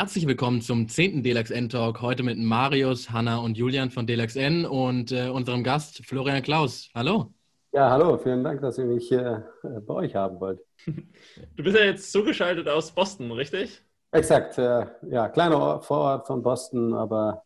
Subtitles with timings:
[0.00, 1.22] herzlich willkommen zum 10.
[1.22, 2.00] DLXN-Talk.
[2.00, 6.88] Heute mit Marius, Hanna und Julian von DLXN und äh, unserem Gast Florian Klaus.
[6.94, 7.34] Hallo.
[7.72, 8.16] Ja, hallo.
[8.16, 10.62] Vielen Dank, dass ihr mich hier äh, bei euch haben wollt.
[11.54, 13.82] Du bist ja jetzt zugeschaltet aus Boston, richtig?
[14.12, 14.56] Exakt.
[14.56, 17.42] Äh, ja, kleiner Vorort von Boston, aber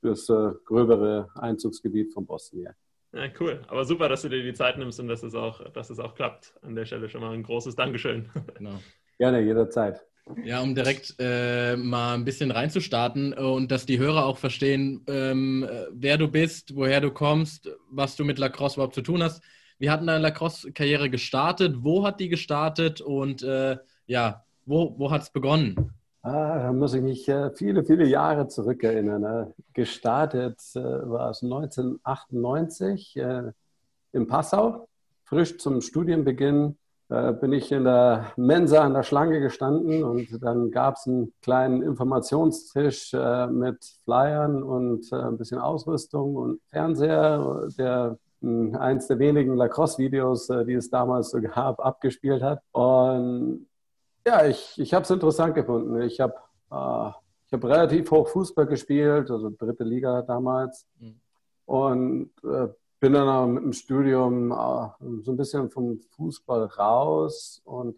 [0.00, 2.70] das äh, gröbere Einzugsgebiet von Boston, ja.
[3.12, 3.60] Ja, cool.
[3.68, 6.14] Aber super, dass du dir die Zeit nimmst und dass es auch, dass es auch
[6.14, 6.54] klappt.
[6.62, 8.30] An der Stelle schon mal ein großes Dankeschön.
[8.54, 8.78] Genau.
[9.18, 10.02] Gerne, jederzeit.
[10.44, 15.68] Ja, um direkt äh, mal ein bisschen reinzustarten und dass die Hörer auch verstehen, ähm,
[15.92, 19.42] wer du bist, woher du kommst, was du mit Lacrosse überhaupt zu tun hast.
[19.78, 21.76] Wie hat deine Lacrosse-Karriere gestartet?
[21.80, 23.00] Wo hat die gestartet?
[23.00, 25.92] Und äh, ja, wo, wo hat es begonnen?
[26.22, 29.22] Ah, da muss ich mich äh, viele, viele Jahre zurückerinnern.
[29.22, 29.54] Ne?
[29.72, 33.52] Gestartet äh, war es 1998 äh,
[34.12, 34.86] in Passau,
[35.24, 36.76] frisch zum Studienbeginn
[37.10, 41.32] äh, bin ich in der Mensa an der Schlange gestanden und dann gab es einen
[41.42, 49.08] kleinen Informationstisch äh, mit Flyern und äh, ein bisschen Ausrüstung und Fernseher, der äh, eins
[49.08, 52.62] der wenigen Lacrosse-Videos, äh, die es damals so gab, abgespielt hat.
[52.70, 53.66] Und
[54.24, 56.00] ja, ich, ich habe es interessant gefunden.
[56.02, 56.34] Ich habe
[56.70, 57.10] äh,
[57.46, 60.86] ich hab relativ hoch Fußball gespielt, also dritte Liga damals.
[61.00, 61.20] Mhm.
[61.66, 62.30] Und
[63.00, 64.88] bin dann auch mit dem Studium äh,
[65.22, 67.96] so ein bisschen vom Fußball raus und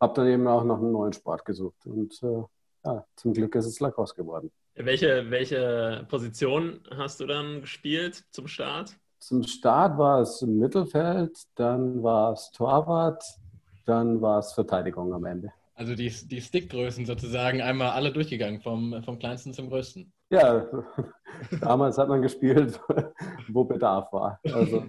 [0.00, 1.86] habe dann eben auch noch einen neuen Sport gesucht.
[1.86, 2.42] Und äh,
[2.84, 4.50] ja, zum Glück ist es Lacrosse geworden.
[4.74, 8.96] Welche, welche Position hast du dann gespielt zum Start?
[9.18, 13.22] Zum Start war es im Mittelfeld, dann war es Torwart,
[13.84, 15.52] dann war es Verteidigung am Ende.
[15.74, 20.10] Also die, die Stickgrößen sozusagen einmal alle durchgegangen, vom, vom kleinsten zum größten.
[20.30, 20.66] Ja,
[21.60, 22.80] damals hat man gespielt,
[23.48, 24.40] wo Bedarf war.
[24.44, 24.84] Also,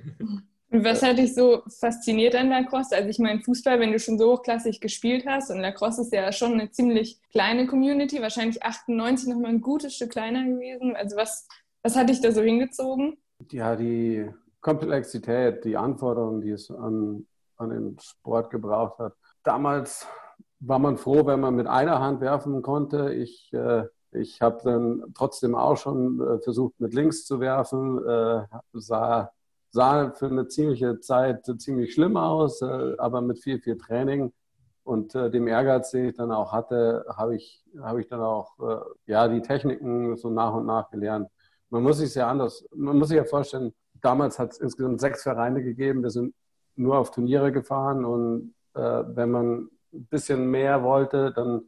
[0.70, 2.96] was hat dich so fasziniert an Lacrosse?
[2.96, 6.32] Also ich meine, Fußball, wenn du schon so hochklassig gespielt hast und Lacrosse ist ja
[6.32, 10.96] schon eine ziemlich kleine Community, wahrscheinlich 98 nochmal ein gutes Stück kleiner gewesen.
[10.96, 11.48] Also was,
[11.84, 13.18] was hat dich da so hingezogen?
[13.52, 17.26] Ja, die Komplexität, die Anforderungen, die es an,
[17.58, 19.14] an den Sport gebraucht hat.
[19.44, 20.08] Damals
[20.62, 23.14] war man froh, wenn man mit einer Hand werfen konnte.
[23.14, 27.98] Ich, äh, ich habe dann trotzdem auch schon äh, versucht, mit links zu werfen.
[28.06, 29.32] Äh, sah,
[29.70, 34.34] sah für eine ziemliche Zeit ziemlich schlimm aus, äh, aber mit viel, viel Training
[34.84, 38.60] und äh, dem Ehrgeiz, den ich dann auch hatte, habe ich, hab ich dann auch
[38.60, 41.30] äh, ja, die Techniken so nach und nach gelernt.
[41.70, 45.24] Man muss sich ja anders, man muss sich ja vorstellen, damals hat es insgesamt sechs
[45.24, 46.34] Vereine gegeben, wir sind
[46.76, 51.64] nur auf Turniere gefahren und wenn man ein bisschen mehr wollte, dann,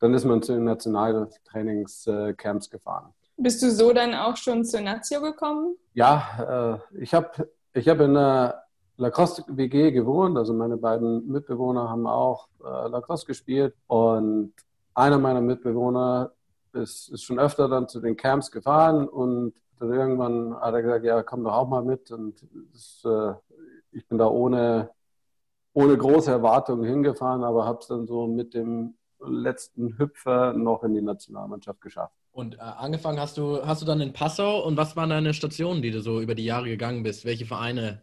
[0.00, 3.12] dann ist man zu den Nationaltrainingscamps gefahren.
[3.36, 5.76] Bist du so dann auch schon zur Nazio gekommen?
[5.94, 8.62] Ja, äh, ich habe ich hab in einer
[8.96, 10.36] Lacrosse-WG gewohnt.
[10.36, 13.74] Also meine beiden Mitbewohner haben auch äh, Lacrosse gespielt.
[13.86, 14.52] Und
[14.94, 16.32] einer meiner Mitbewohner
[16.72, 21.04] ist, ist schon öfter dann zu den Camps gefahren und dann irgendwann hat er gesagt,
[21.06, 22.10] ja, komm doch auch mal mit.
[22.10, 23.32] Und das, äh,
[23.92, 24.90] ich bin da ohne
[25.72, 28.94] ohne große Erwartungen hingefahren, aber habe es dann so mit dem
[29.26, 32.14] letzten Hüpfer noch in die Nationalmannschaft geschafft.
[32.32, 35.82] Und äh, angefangen hast du, hast du dann in Passau und was waren deine Stationen,
[35.82, 37.24] die du so über die Jahre gegangen bist?
[37.24, 38.02] Welche Vereine?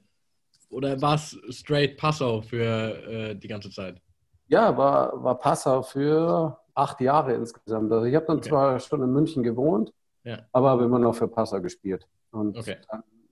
[0.69, 2.63] Oder war es straight Passau für
[3.07, 4.01] äh, die ganze Zeit?
[4.47, 7.91] Ja, war, war Passau für acht Jahre insgesamt.
[7.91, 8.49] Also ich habe dann okay.
[8.49, 10.39] zwar schon in München gewohnt, ja.
[10.51, 12.07] aber habe immer noch für Passau gespielt.
[12.31, 12.77] Und okay.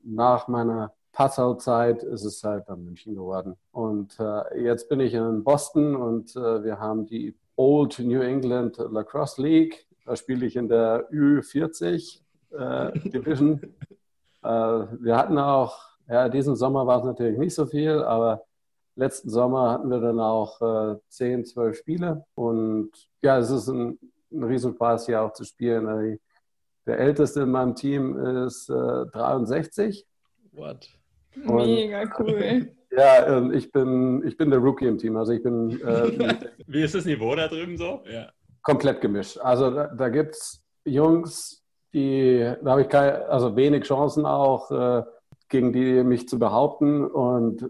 [0.04, 3.56] nach meiner Passau-Zeit ist es halt dann München geworden.
[3.72, 8.78] Und äh, jetzt bin ich in Boston und äh, wir haben die Old New England
[8.78, 9.88] Lacrosse League.
[10.06, 12.20] Da spiele ich in der Ü40
[12.52, 13.62] äh, Division.
[14.44, 15.78] Äh, wir hatten auch,
[16.08, 18.44] ja, diesen Sommer war es natürlich nicht so viel, aber
[18.96, 22.26] letzten Sommer hatten wir dann auch äh, 10, 12 Spiele.
[22.36, 23.98] Und ja, es ist ein,
[24.32, 26.20] ein Riesenspaß hier auch zu spielen.
[26.86, 30.02] Der älteste in meinem Team ist 63.
[30.02, 30.90] Äh, What?
[31.36, 32.72] Mega cool.
[32.98, 35.18] Ja, ich bin, ich bin der Rookie im Team.
[35.18, 35.82] Also ich bin.
[35.82, 36.36] Äh,
[36.68, 38.02] Wie ist das Niveau da drüben so?
[38.10, 38.30] Ja.
[38.62, 39.38] Komplett gemischt.
[39.38, 41.64] Also da, da gibt es Jungs,
[41.94, 45.04] die, da habe ich keine, also wenig Chancen auch, äh,
[45.50, 47.06] gegen die mich zu behaupten.
[47.06, 47.70] Und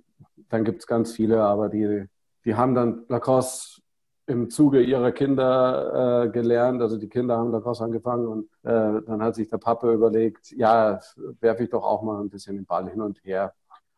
[0.49, 2.05] dann gibt es ganz viele, aber die,
[2.45, 3.81] die haben dann Lacrosse
[4.27, 6.81] im Zuge ihrer Kinder äh, gelernt.
[6.81, 10.99] Also die Kinder haben Lacrosse angefangen und äh, dann hat sich der Papa überlegt, ja,
[11.39, 13.53] werfe ich doch auch mal ein bisschen den Ball hin und her.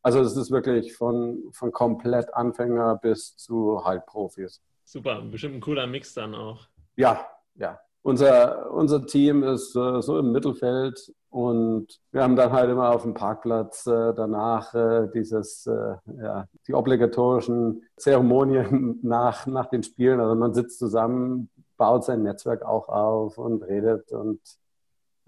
[0.07, 4.61] Also es ist wirklich von, von komplett Anfänger bis zu Halbprofis.
[4.85, 6.65] Super, bestimmt ein cooler Mix dann auch.
[6.95, 7.77] Ja, ja.
[8.03, 13.01] Unser, unser Team ist äh, so im Mittelfeld und wir haben dann halt immer auf
[13.01, 20.21] dem Parkplatz äh, danach äh, dieses, äh, ja, die obligatorischen Zeremonien nach, nach den Spielen.
[20.21, 24.39] Also man sitzt zusammen, baut sein Netzwerk auch auf und redet und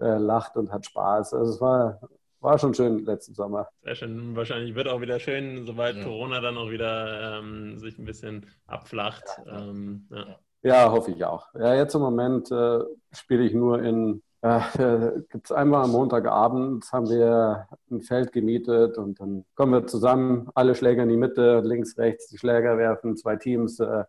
[0.00, 1.34] äh, lacht und hat Spaß.
[1.34, 2.00] Also es war,
[2.40, 3.68] war schon schön letzten Sommer.
[3.82, 4.36] Sehr schön.
[4.36, 6.04] Wahrscheinlich wird auch wieder schön, sobald ja.
[6.04, 9.24] Corona dann auch wieder ähm, sich ein bisschen abflacht.
[9.46, 10.26] Ja, ähm, ja.
[10.62, 11.46] ja, hoffe ich auch.
[11.54, 12.80] Ja, jetzt im Moment äh,
[13.12, 14.60] spiele ich nur in äh,
[15.30, 20.48] gibt es einmal am Montagabend, haben wir ein Feld gemietet und dann kommen wir zusammen,
[20.54, 24.04] alle Schläger in die Mitte, links, rechts die Schläger werfen, zwei Teams äh,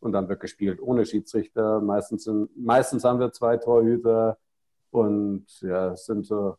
[0.00, 1.80] und dann wird gespielt ohne Schiedsrichter.
[1.80, 4.38] Meistens, sind, meistens haben wir zwei Torhüter
[4.90, 6.56] und ja, es sind so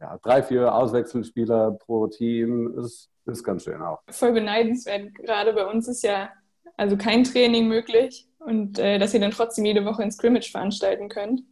[0.00, 2.74] ja, drei, vier Auswechselspieler pro Team.
[2.76, 4.00] Das ist ganz schön auch.
[4.10, 5.14] Voll beneidenswert.
[5.14, 6.30] Gerade bei uns ist ja
[6.76, 11.08] also kein Training möglich und äh, dass ihr dann trotzdem jede Woche ein Scrimmage veranstalten
[11.08, 11.42] könnt.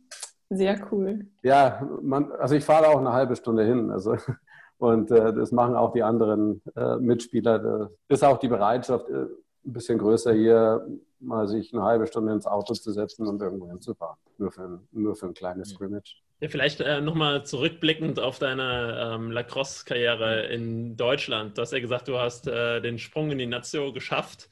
[0.50, 1.26] Sehr cool.
[1.42, 3.90] Ja, man, also ich fahre auch eine halbe Stunde hin.
[3.90, 4.16] Also,
[4.78, 7.58] und äh, das machen auch die anderen äh, Mitspieler.
[7.58, 9.24] Da ist auch die Bereitschaft äh,
[9.66, 10.86] ein bisschen größer hier,
[11.18, 14.18] mal sich eine halbe Stunde ins Auto zu setzen und irgendwo hinzufahren.
[14.36, 16.22] Nur für ein, nur für ein kleines Scrimmage.
[16.40, 21.56] Ja, vielleicht äh, nochmal zurückblickend auf deine ähm, Lacrosse-Karriere in Deutschland.
[21.56, 24.48] Du hast ja gesagt, du hast äh, den Sprung in die Nazio geschafft.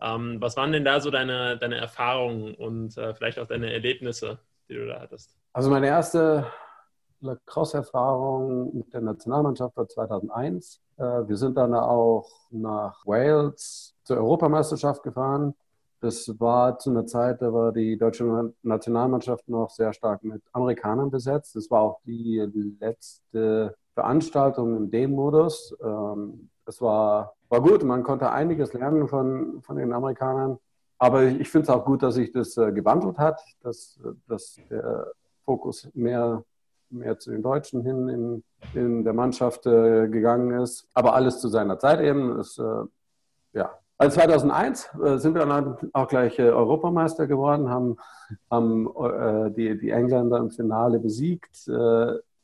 [0.00, 4.38] Ähm, was waren denn da so deine, deine Erfahrungen und äh, vielleicht auch deine Erlebnisse?
[4.68, 5.36] die du da hattest?
[5.52, 6.46] Also meine erste
[7.20, 10.80] Lacrosse-Erfahrung mit der Nationalmannschaft war 2001.
[10.96, 15.54] Äh, wir sind dann auch nach Wales zur Europameisterschaft gefahren.
[16.00, 21.10] Das war zu einer Zeit, da war die deutsche Nationalmannschaft noch sehr stark mit Amerikanern
[21.10, 21.56] besetzt.
[21.56, 22.38] Das war auch die
[22.78, 25.76] letzte Veranstaltung im D-Modus.
[25.82, 30.58] Ähm, es war, war gut, man konnte einiges lernen von, von den Amerikanern.
[30.98, 33.98] Aber ich finde es auch gut, dass sich das äh, gewandelt hat, dass,
[34.28, 35.12] dass der
[35.44, 36.44] Fokus mehr,
[36.90, 38.44] mehr zu den Deutschen hin in,
[38.74, 40.86] in der Mannschaft äh, gegangen ist.
[40.94, 42.38] Aber alles zu seiner Zeit eben.
[42.38, 42.84] Ist, äh,
[43.52, 43.78] ja.
[43.98, 47.96] Also 2001 äh, sind wir dann auch gleich äh, Europameister geworden, haben,
[48.48, 51.68] haben äh, die, die Engländer im Finale besiegt.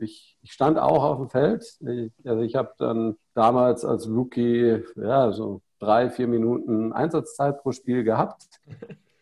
[0.01, 1.65] Ich, ich, stand auch auf dem Feld.
[1.81, 7.71] Ich, also ich habe dann damals als Rookie ja, so drei, vier Minuten Einsatzzeit pro
[7.71, 8.61] Spiel gehabt.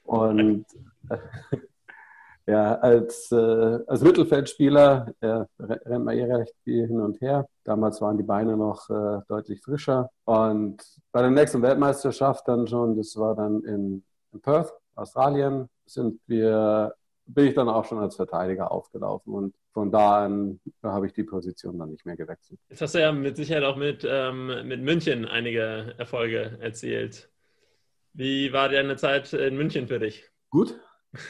[0.04, 0.64] Und
[1.10, 1.18] äh,
[2.46, 7.46] ja, als, äh, als Mittelfeldspieler äh, rennt man eh recht viel hin und her.
[7.64, 10.10] Damals waren die Beine noch äh, deutlich frischer.
[10.24, 16.20] Und bei der nächsten Weltmeisterschaft dann schon, das war dann in, in Perth, Australien, sind
[16.26, 16.94] wir
[17.26, 21.22] bin ich dann auch schon als Verteidiger aufgelaufen und von da an habe ich die
[21.22, 22.58] Position dann nicht mehr gewechselt.
[22.68, 27.30] Jetzt hast du ja mit Sicherheit auch mit, ähm, mit München einige Erfolge erzielt.
[28.12, 30.28] Wie war deine Zeit in München für dich?
[30.50, 30.78] Gut.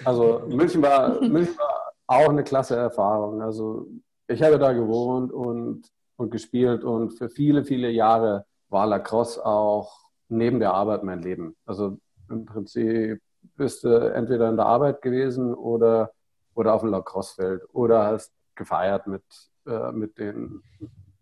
[0.05, 3.43] Also München war, München war auch eine klasse Erfahrung.
[3.43, 3.87] Also
[4.29, 5.82] ich habe da gewohnt und,
[6.17, 9.99] und gespielt und für viele, viele Jahre war Lacrosse auch
[10.29, 11.56] neben der Arbeit mein Leben.
[11.67, 11.99] Also
[12.31, 13.20] im Prinzip
[13.56, 16.12] bist du entweder in der Arbeit gewesen oder,
[16.55, 19.23] oder auf dem Lacrosse-Feld oder hast gefeiert mit,
[19.67, 20.62] äh, mit, den,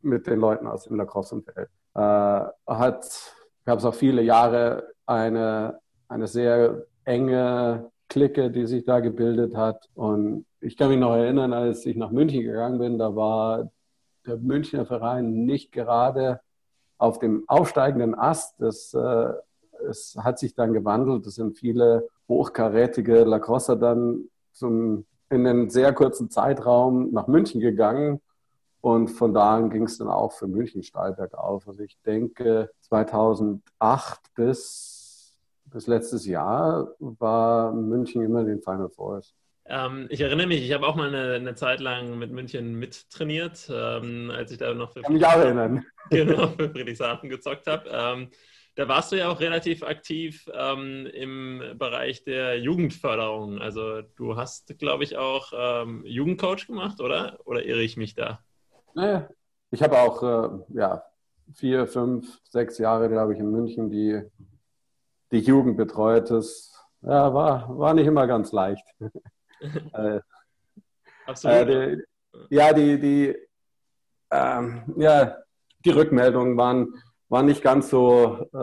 [0.02, 1.68] mit den Leuten aus dem Lacrosse-Feld.
[1.94, 3.34] Äh, hat,
[3.64, 9.88] gab es auch viele Jahre eine, eine sehr enge Clique, die sich da gebildet hat.
[9.94, 13.70] Und ich kann mich noch erinnern, als ich nach München gegangen bin, da war
[14.26, 16.40] der Münchner Verein nicht gerade
[16.98, 18.60] auf dem aufsteigenden Ast.
[18.60, 19.32] Das, äh,
[19.88, 21.26] es hat sich dann gewandelt.
[21.26, 28.20] Es sind viele hochkarätige Lacrosse dann zum, in einen sehr kurzen Zeitraum nach München gegangen.
[28.82, 31.68] Und von da an ging es dann auch für München steil bergauf.
[31.68, 34.99] Also ich denke, 2008 bis,
[35.70, 39.34] bis letztes Jahr war München immer den Final Fours.
[39.66, 43.70] Ähm, ich erinnere mich, ich habe auch mal eine, eine, Zeit lang mit München mittrainiert,
[43.72, 45.84] ähm, als ich da noch für, erinnern.
[46.10, 47.88] Genau, für Friedrichshafen gezockt habe.
[47.88, 48.30] Ähm,
[48.74, 53.60] da warst du ja auch relativ aktiv ähm, im Bereich der Jugendförderung.
[53.60, 57.38] Also du hast, glaube ich, auch ähm, Jugendcoach gemacht, oder?
[57.44, 58.40] Oder irre ich mich da?
[58.94, 59.28] Naja,
[59.70, 61.04] ich habe auch äh, ja,
[61.54, 64.20] vier, fünf, sechs Jahre, glaube ich, in München die,
[65.30, 66.30] die Jugend betreut.
[66.30, 66.72] Das
[67.02, 68.86] ja, war, war nicht immer ganz leicht.
[69.60, 70.20] äh,
[71.26, 71.68] Absolut.
[71.68, 73.36] Äh, die, ja, die, die,
[74.30, 75.36] ähm, ja,
[75.84, 76.94] die Rückmeldungen waren
[77.30, 78.58] war nicht ganz so, äh,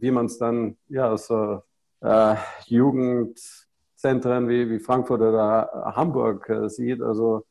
[0.00, 2.36] wie man es dann ja, aus äh,
[2.66, 7.00] Jugendzentren wie, wie Frankfurt oder Hamburg äh, sieht.
[7.00, 7.46] Also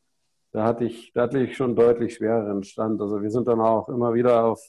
[0.52, 3.00] da hatte, ich, da hatte ich schon deutlich schwereren Stand.
[3.00, 4.64] Also wir sind dann auch immer wieder auf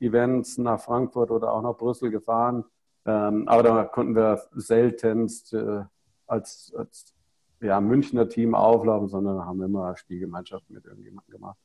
[0.00, 2.64] Events nach Frankfurt oder auch nach Brüssel gefahren.
[3.04, 5.82] Ähm, aber da konnten wir seltenst äh,
[6.26, 7.14] als, als
[7.60, 11.58] ja, Münchner Team auflaufen, sondern haben immer Spielgemeinschaft mit irgendjemandem gemacht.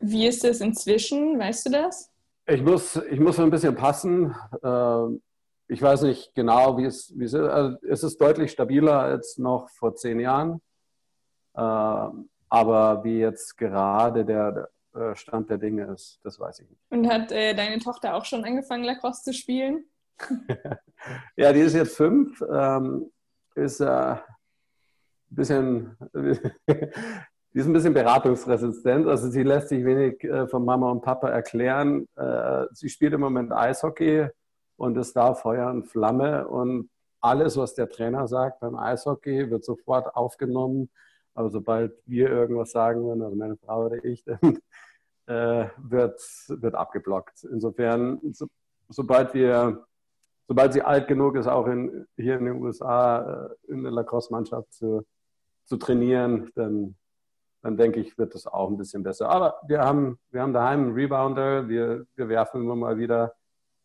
[0.00, 1.38] Wie ist es inzwischen?
[1.38, 2.10] Weißt du das?
[2.46, 4.34] Ich muss, ich muss ein bisschen passen.
[4.62, 5.22] Ähm,
[5.68, 7.40] ich weiß nicht genau, wie es, wie es ist.
[7.40, 10.60] Also es ist deutlich stabiler als noch vor zehn Jahren.
[11.54, 16.82] Äh, aber wie jetzt gerade der, der, Stand der Dinge ist, das weiß ich nicht.
[16.90, 19.86] Und hat äh, deine Tochter auch schon angefangen, Lacrosse zu spielen?
[21.36, 22.42] ja, die ist jetzt fünf.
[22.50, 23.10] Ähm,
[23.54, 24.20] ist äh, ein
[25.28, 29.06] bisschen, die ist ein bisschen beratungsresistent.
[29.06, 32.06] Also sie lässt sich wenig äh, von Mama und Papa erklären.
[32.16, 34.28] Äh, sie spielt im Moment Eishockey
[34.76, 36.46] und ist da Feuer und Flamme.
[36.48, 36.90] Und
[37.20, 40.90] alles, was der Trainer sagt beim Eishockey, wird sofort aufgenommen.
[41.34, 44.58] Aber sobald wir irgendwas sagen würden, also meine Frau oder ich, dann
[45.26, 47.44] äh, wird, wird abgeblockt.
[47.44, 48.46] Insofern, so,
[48.88, 49.84] sobald wir,
[50.48, 54.72] sobald sie alt genug ist, auch in, hier in den USA äh, in der Lacrosse-Mannschaft
[54.72, 55.06] zu,
[55.64, 56.96] zu trainieren, dann,
[57.62, 59.28] dann denke ich, wird das auch ein bisschen besser.
[59.28, 63.34] Aber wir haben, wir haben daheim einen Rebounder, wir, wir werfen immer mal wieder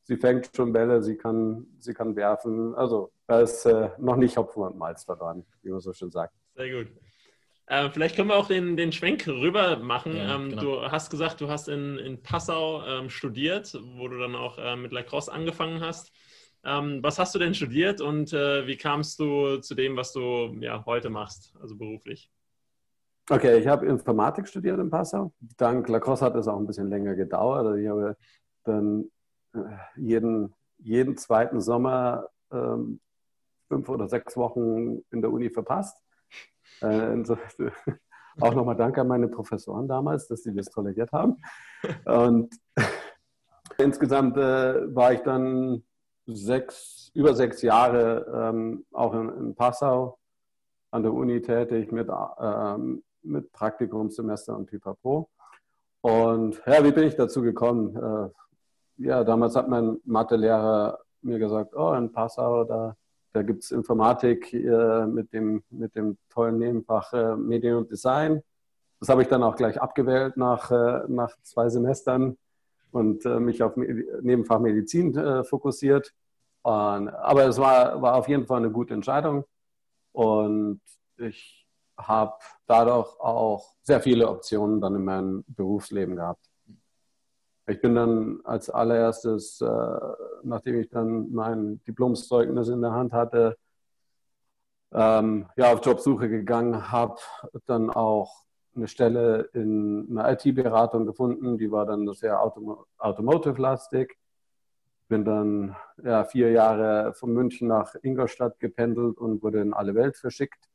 [0.08, 2.74] sie fängt schon Bälle, sie kann, sie kann werfen.
[2.76, 6.34] Also da ist äh, noch nicht Hopfen und Malz daran, wie man so schön sagt.
[6.56, 6.88] Sehr gut.
[7.68, 10.16] Äh, vielleicht können wir auch den, den Schwenk rüber machen.
[10.16, 10.62] Ja, ähm, genau.
[10.62, 14.78] Du hast gesagt, du hast in, in Passau ähm, studiert, wo du dann auch äh,
[14.78, 16.14] mit Lacrosse angefangen hast.
[16.67, 20.53] Ähm, was hast du denn studiert und äh, wie kamst du zu dem, was du
[20.59, 22.29] ja, heute machst, also beruflich?
[23.29, 25.31] Okay, ich habe Informatik studiert in Passau.
[25.55, 27.65] Dank Lacrosse hat es auch ein bisschen länger gedauert.
[27.65, 28.17] Also ich habe
[28.65, 29.09] dann
[29.95, 33.00] jeden, jeden zweiten Sommer ähm,
[33.69, 35.97] fünf oder sechs Wochen in der Uni verpasst.
[36.81, 37.38] Äh, so,
[38.41, 41.38] auch nochmal Danke an meine Professoren damals, dass sie das toleriert haben.
[42.03, 42.53] Und
[43.77, 45.83] insgesamt äh, war ich dann
[46.27, 50.19] sechs, über sechs Jahre ähm, auch in, in, Passau
[50.91, 55.29] an der Uni tätig mit, ähm, mit Praktikumssemester und Pipapo.
[56.01, 57.96] Und ja, wie bin ich dazu gekommen?
[57.96, 62.96] Äh, ja, damals hat mein Mathelehrer mir gesagt, oh, in Passau, da,
[63.34, 68.41] da gibt es Informatik äh, mit, dem, mit dem tollen Nebenfach äh, Medien und Design.
[69.00, 72.38] Das habe ich dann auch gleich abgewählt nach, äh, nach zwei Semestern
[72.98, 76.13] und äh, mich auf Nebenfach Medizin äh, fokussiert.
[76.63, 79.46] Und, aber es war, war auf jeden Fall eine gute Entscheidung
[80.12, 80.82] und
[81.18, 82.34] ich habe
[82.66, 86.46] dadurch auch sehr viele Optionen dann in meinem Berufsleben gehabt.
[87.68, 90.00] Ich bin dann als allererstes, äh,
[90.44, 93.58] nachdem ich dann mein Diplomszeugnis in der Hand hatte,
[94.92, 97.18] ähm, ja, auf Jobsuche gegangen, habe
[97.66, 98.47] dann auch
[98.77, 104.17] eine Stelle in einer IT-Beratung gefunden, die war dann sehr Autom automotive-lastig.
[105.10, 110.17] Bin dann ja, vier Jahre von München nach Ingolstadt gependelt und wurde in alle Welt
[110.17, 110.69] verschickt.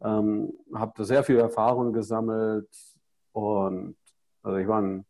[0.00, 2.68] Ähm, habe da sehr viel Erfahrung gesammelt
[3.32, 3.96] und
[4.42, 5.04] also ich war ein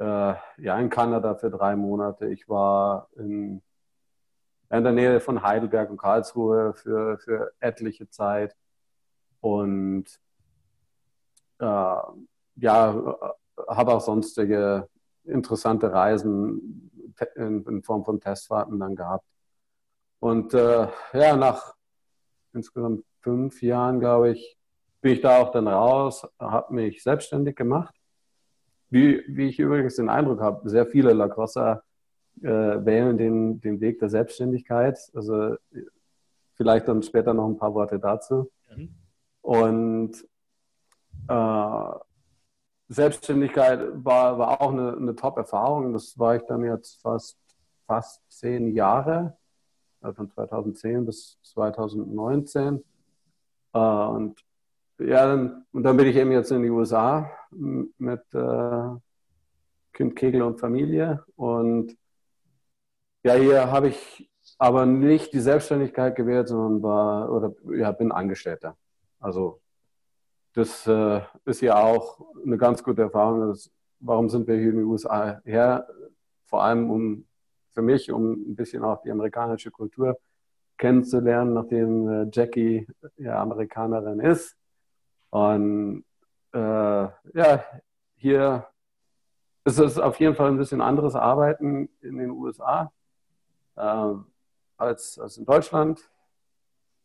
[0.00, 2.26] äh, ja, in Kanada für drei Monate.
[2.26, 3.62] Ich war in,
[4.70, 8.56] in der Nähe von Heidelberg und Karlsruhe für, für etliche Zeit.
[9.40, 10.06] Und
[11.60, 13.16] ja,
[13.68, 14.88] habe auch sonstige
[15.24, 16.90] interessante Reisen
[17.36, 19.26] in, in, Form von Testfahrten dann gehabt.
[20.18, 21.74] Und äh, ja, nach
[22.52, 24.56] insgesamt fünf Jahren, glaube ich,
[25.00, 27.94] bin ich da auch dann raus, habe mich selbstständig gemacht
[28.90, 31.82] wie, wie ich übrigens den Eindruck habe, sehr viele Lacrosser
[32.42, 34.98] äh, wählen den, den Weg der Selbstständigkeit.
[35.14, 35.56] Also
[36.54, 38.50] vielleicht dann später noch ein paar Worte dazu.
[38.68, 38.94] Mhm.
[39.42, 40.26] Und äh,
[42.88, 45.92] Selbstständigkeit war, war auch eine, eine Top-Erfahrung.
[45.92, 47.38] Das war ich dann jetzt fast,
[47.86, 49.36] fast zehn Jahre,
[50.00, 52.82] also von 2010 bis 2019.
[53.72, 54.44] Äh, und
[54.98, 57.30] ja, dann, und dann bin ich eben jetzt in die USA
[57.96, 58.88] mit äh,
[59.92, 61.24] Kind, Kegel und Familie.
[61.36, 61.96] Und
[63.22, 68.76] ja, hier habe ich aber nicht die Selbstständigkeit gewählt, sondern war oder ja, bin Angestellter.
[69.20, 69.60] Also
[70.54, 73.48] das äh, ist ja auch eine ganz gute Erfahrung.
[73.48, 75.86] Das, warum sind wir hier in den USA her?
[76.46, 77.26] Vor allem um
[77.72, 80.18] für mich, um ein bisschen auch die amerikanische Kultur
[80.76, 84.56] kennenzulernen, nachdem äh, Jackie ja Amerikanerin ist.
[85.30, 86.04] Und
[86.52, 87.64] äh, ja,
[88.16, 88.66] hier
[89.64, 92.92] ist es auf jeden Fall ein bisschen anderes Arbeiten in den USA
[93.76, 94.14] äh,
[94.76, 96.10] als, als in Deutschland.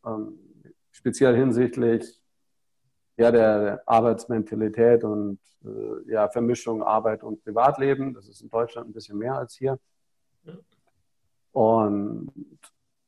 [0.04, 0.38] Ähm,
[0.90, 2.20] speziell hinsichtlich
[3.16, 8.14] ja, der Arbeitsmentalität und äh, ja, Vermischung Arbeit und Privatleben.
[8.14, 9.78] Das ist in Deutschland ein bisschen mehr als hier.
[11.52, 12.30] Und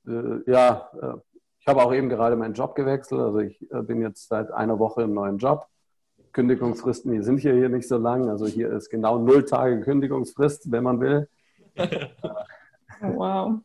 [0.06, 1.14] äh, ja, äh,
[1.60, 3.20] ich habe auch eben gerade meinen Job gewechselt.
[3.20, 5.66] Also ich äh, bin jetzt seit einer Woche im neuen Job.
[6.32, 8.28] Kündigungsfristen die sind hier, hier nicht so lang.
[8.28, 11.28] Also hier ist genau null Tage Kündigungsfrist, wenn man will.
[13.00, 13.60] Wow.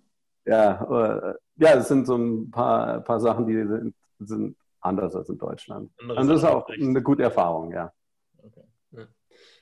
[0.45, 5.29] Ja, äh, ja, es sind so ein paar, paar Sachen, die sind, sind anders als
[5.29, 5.91] in Deutschland.
[5.99, 7.91] Anderes also das ist auch eine gute Erfahrung, ja.
[8.37, 8.63] Okay.
[8.91, 9.07] ja.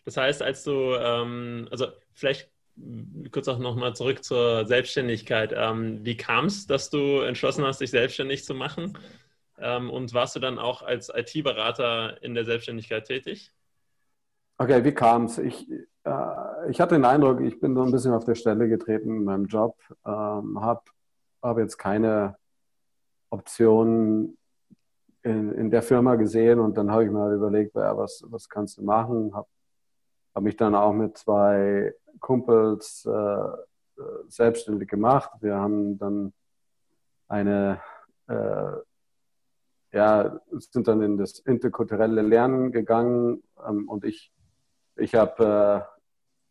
[0.06, 2.52] Das heißt, als du, ähm, also vielleicht
[3.32, 5.54] kurz auch nochmal zurück zur Selbstständigkeit.
[5.56, 8.98] Ähm, wie kam es, dass du entschlossen hast, dich selbstständig zu machen?
[9.60, 13.52] Ähm, und warst du dann auch als IT-Berater in der Selbstständigkeit tätig?
[14.58, 15.38] Okay, wie kam es?
[15.38, 15.70] Ich,
[16.04, 19.24] äh, ich hatte den Eindruck, ich bin so ein bisschen auf der Stelle getreten in
[19.24, 20.82] meinem Job, ähm, habe
[21.42, 22.36] hab jetzt keine
[23.30, 24.38] Optionen
[25.24, 28.50] in, in der Firma gesehen und dann habe ich mir halt überlegt, ja, was, was
[28.50, 29.34] kannst du machen?
[29.34, 29.48] Habe
[30.34, 35.32] hab mich dann auch mit zwei Kumpels äh, selbstständig gemacht.
[35.42, 36.34] Wir haben dann
[37.28, 37.82] eine,
[38.28, 38.72] äh,
[39.92, 44.32] ja, sind dann in das interkulturelle Lernen gegangen ähm, und ich,
[44.96, 45.88] ich habe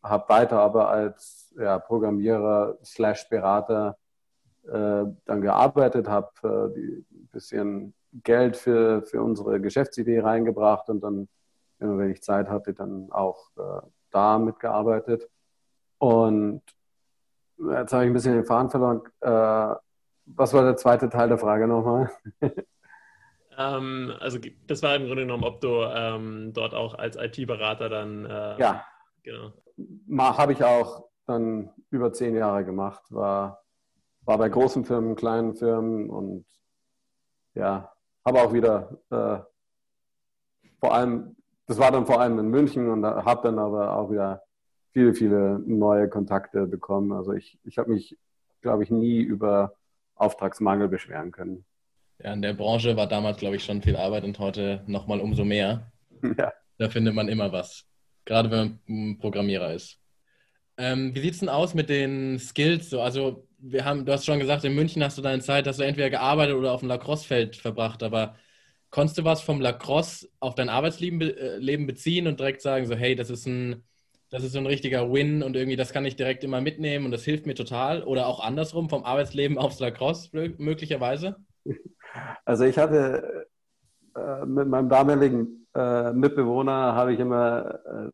[0.02, 3.96] äh, hab weiter aber als ja, Programmierer slash Berater
[4.64, 11.28] äh, dann gearbeitet, habe äh, ein bisschen Geld für, für unsere Geschäftsidee reingebracht und dann,
[11.78, 15.28] wenn ich Zeit hatte, dann auch äh, da mitgearbeitet.
[15.98, 16.62] Und
[17.58, 19.02] jetzt habe ich ein bisschen den Faden verloren.
[19.20, 19.76] Äh,
[20.26, 22.10] was war der zweite Teil der Frage nochmal?
[23.58, 28.24] ähm, also das war im Grunde genommen, ob du ähm, dort auch als IT-Berater dann...
[28.24, 28.84] Äh, ja,
[29.22, 29.52] genau.
[30.18, 33.02] Habe ich auch dann über zehn Jahre gemacht.
[33.10, 33.62] War,
[34.22, 36.44] war bei großen Firmen, kleinen Firmen und
[37.54, 37.92] ja,
[38.30, 39.38] habe auch wieder äh,
[40.78, 44.42] vor allem, das war dann vor allem in München und habe dann aber auch wieder
[44.92, 47.12] viele, viele neue Kontakte bekommen.
[47.12, 48.16] Also ich, ich habe mich,
[48.62, 49.74] glaube ich, nie über
[50.14, 51.64] Auftragsmangel beschweren können.
[52.18, 55.44] Ja, in der Branche war damals, glaube ich, schon viel Arbeit und heute nochmal umso
[55.44, 55.90] mehr.
[56.36, 56.52] Ja.
[56.76, 57.86] Da findet man immer was.
[58.26, 59.99] Gerade wenn man Programmierer ist.
[60.80, 62.90] Ähm, wie sieht es denn aus mit den Skills?
[62.90, 65.78] So, also, wir haben, du hast schon gesagt, in München hast du deine Zeit, hast
[65.78, 68.36] du entweder gearbeitet oder auf dem Lacrosse-Feld verbracht, aber
[68.88, 73.14] konntest du was vom Lacrosse auf dein Arbeitsleben äh, beziehen und direkt sagen, so, hey,
[73.14, 73.84] das ist ein
[74.30, 77.10] das ist so ein richtiger Win und irgendwie das kann ich direkt immer mitnehmen und
[77.10, 78.04] das hilft mir total.
[78.04, 81.36] Oder auch andersrum vom Arbeitsleben aufs Lacrosse möglicherweise?
[82.44, 83.46] Also ich hatte
[84.16, 88.10] äh, mit meinem damaligen äh, Mitbewohner habe ich immer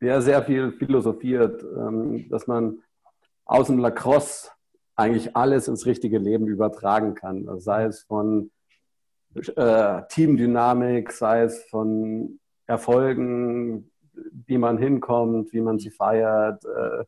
[0.00, 2.82] ja, sehr viel philosophiert, ähm, dass man
[3.44, 4.50] aus dem Lacrosse
[4.94, 7.48] eigentlich alles ins richtige Leben übertragen kann.
[7.48, 8.50] Also sei es von
[9.34, 13.90] äh, Teamdynamik, sei es von Erfolgen,
[14.46, 16.64] wie man hinkommt, wie man sie feiert.
[16.64, 17.04] Äh,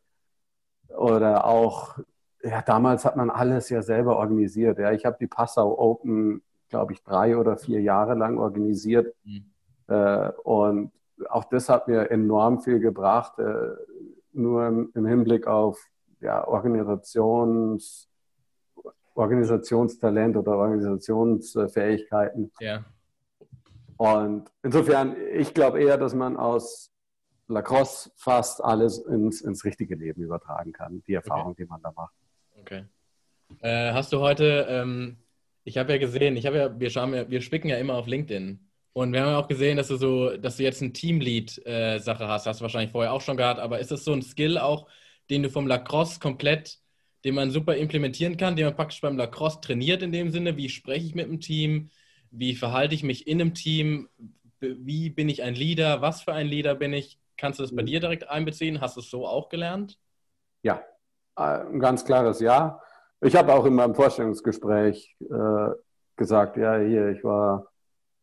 [0.93, 1.99] oder auch,
[2.43, 4.79] ja, damals hat man alles ja selber organisiert.
[4.79, 4.91] Ja.
[4.91, 9.15] Ich habe die Passau Open, glaube ich, drei oder vier Jahre lang organisiert.
[9.23, 9.45] Mhm.
[9.87, 10.91] Äh, und
[11.29, 13.75] auch das hat mir enorm viel gebracht, äh,
[14.31, 15.83] nur im, im, Hinblick auf
[16.21, 18.07] ja, Organisations,
[19.15, 22.51] Organisationstalent oder Organisationsfähigkeiten.
[22.59, 22.85] Ja.
[23.97, 26.91] Und insofern, ich glaube eher, dass man aus
[27.49, 31.63] Lacrosse fast alles ins, ins richtige Leben übertragen kann, die Erfahrung, okay.
[31.63, 32.13] die man da macht.
[32.61, 32.85] Okay.
[33.61, 35.17] Äh, hast du heute, ähm,
[35.63, 38.07] ich habe ja gesehen, ich habe ja, wir schauen ja, wir spicken ja immer auf
[38.07, 38.68] LinkedIn.
[38.93, 42.27] Und wir haben ja auch gesehen, dass du so, dass du jetzt eine Teamlead-Sache äh,
[42.27, 42.45] hast.
[42.47, 44.87] Hast du wahrscheinlich vorher auch schon gehabt, aber ist das so ein Skill auch,
[45.29, 46.79] den du vom Lacrosse komplett,
[47.23, 50.69] den man super implementieren kann, den man praktisch beim Lacrosse trainiert in dem Sinne, wie
[50.69, 51.89] spreche ich mit dem Team,
[52.31, 54.09] wie verhalte ich mich in einem Team,
[54.59, 57.19] wie bin ich ein Leader, was für ein Leader bin ich?
[57.37, 57.87] Kannst du das bei mhm.
[57.87, 58.81] dir direkt einbeziehen?
[58.81, 59.97] Hast du es so auch gelernt?
[60.63, 60.83] Ja,
[61.37, 62.81] äh, ein ganz klares Ja.
[63.21, 65.69] Ich habe auch in meinem Vorstellungsgespräch äh,
[66.15, 67.68] gesagt, ja, hier, ich war,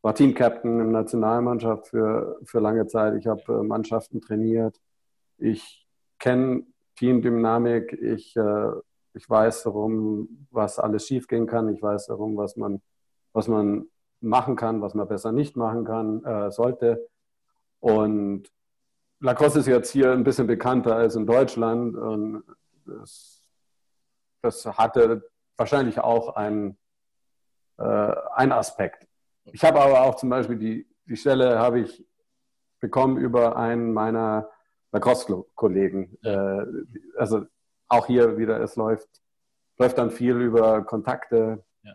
[0.07, 3.17] war Teamcaptain in der Nationalmannschaft für, für lange Zeit.
[3.17, 4.81] Ich habe äh, Mannschaften trainiert.
[5.37, 5.85] Ich
[6.21, 6.63] kenne
[6.95, 7.93] Teamdynamik.
[7.93, 8.71] Ich, äh,
[9.15, 11.69] ich weiß darum, was alles schiefgehen kann.
[11.75, 12.81] Ich weiß darum, was man,
[13.33, 13.89] was man
[14.21, 17.09] machen kann, was man besser nicht machen kann, äh, sollte.
[17.81, 18.45] Und
[19.19, 21.97] Lacoste ist jetzt hier ein bisschen bekannter als in Deutschland.
[21.97, 22.45] Und
[22.85, 23.45] das,
[24.41, 26.79] das hatte wahrscheinlich auch einen,
[27.79, 29.06] äh, einen Aspekt.
[29.53, 32.05] Ich habe aber auch zum Beispiel die, die Stelle habe ich
[32.81, 34.49] bekommen über einen meiner
[34.93, 36.19] Lacoste-Kollegen.
[36.23, 36.65] Äh,
[37.17, 37.47] also
[37.89, 39.09] auch hier wieder, es läuft,
[39.79, 41.65] läuft dann viel über Kontakte.
[41.83, 41.95] Ja.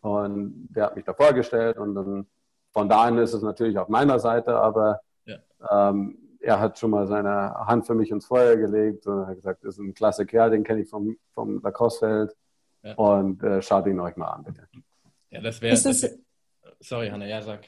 [0.00, 2.26] Und der hat mich da vorgestellt und dann
[2.72, 5.38] von da an ist es natürlich auf meiner Seite, aber ja.
[5.70, 9.64] ähm, er hat schon mal seine Hand für mich ins Feuer gelegt und hat gesagt,
[9.64, 12.36] das ist ein klasse Kerl, den kenne ich vom, vom Lacrosse-Feld.
[12.82, 12.94] Ja.
[12.94, 14.66] Und äh, schaut ihn euch mal an, bitte.
[15.30, 15.74] Ja, das wäre.
[16.80, 17.60] Sorry, Hanna, ja, sag.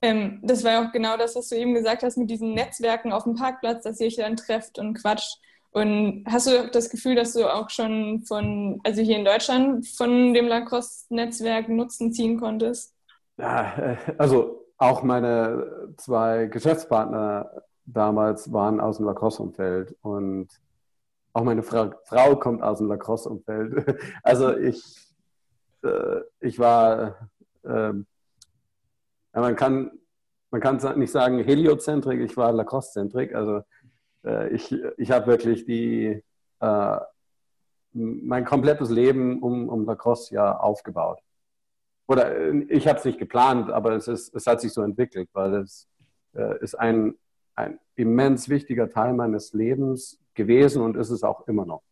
[0.00, 3.24] Ähm, das war auch genau das, was du eben gesagt hast mit diesen Netzwerken auf
[3.24, 5.38] dem Parkplatz, dass ihr euch dann trefft und quatscht.
[5.70, 10.32] Und hast du das Gefühl, dass du auch schon von, also hier in Deutschland, von
[10.34, 12.94] dem Lacrosse-Netzwerk Nutzen ziehen konntest?
[13.36, 17.50] Ja, äh, also auch meine zwei Geschäftspartner
[17.84, 20.48] damals waren aus dem Lacrosse-Umfeld und
[21.32, 24.00] auch meine Frau, Frau kommt aus dem Lacrosse-Umfeld.
[24.22, 24.82] Also ich,
[25.82, 27.30] äh, ich war,
[27.64, 27.92] äh,
[29.32, 29.90] man kann
[30.50, 33.34] man kann nicht sagen Heliozentrik, ich war Lacrosse-Zentrik.
[33.34, 33.62] Also
[34.24, 36.22] äh, ich, ich habe wirklich die,
[36.60, 36.98] äh,
[37.92, 41.20] mein komplettes Leben um, um Lacrosse ja aufgebaut.
[42.06, 45.28] Oder äh, ich habe es nicht geplant, aber es, ist, es hat sich so entwickelt,
[45.32, 45.88] weil es
[46.34, 47.14] äh, ist ein,
[47.54, 51.82] ein immens wichtiger Teil meines Lebens gewesen und ist es auch immer noch.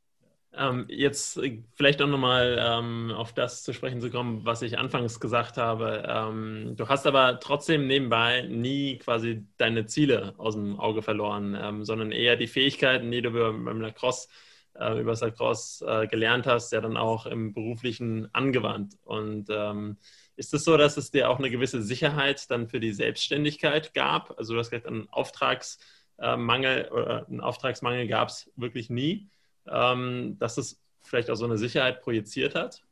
[0.59, 4.79] Ähm, jetzt äh, vielleicht auch nochmal ähm, auf das zu sprechen zu kommen, was ich
[4.79, 6.05] anfangs gesagt habe.
[6.09, 11.85] Ähm, du hast aber trotzdem nebenbei nie quasi deine Ziele aus dem Auge verloren, ähm,
[11.85, 14.29] sondern eher die Fähigkeiten, die du beim Lacrosse,
[14.75, 18.95] äh, über das Lacrosse äh, gelernt hast, ja dann auch im beruflichen angewandt.
[19.05, 19.99] Und ähm,
[20.37, 24.38] ist es so, dass es dir auch eine gewisse Sicherheit dann für die Selbstständigkeit gab?
[24.38, 29.29] Also du hast gesagt, einen Auftragsmangel oder einen Auftragsmangel gab es wirklich nie
[29.70, 32.83] ähm, dass es vielleicht auch so eine Sicherheit projiziert hat?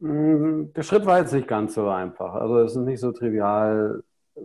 [0.00, 2.34] Mm, der Schritt war jetzt nicht ganz so einfach.
[2.34, 4.02] Also es ist nicht so trivial